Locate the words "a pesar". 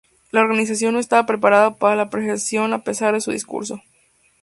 2.73-3.13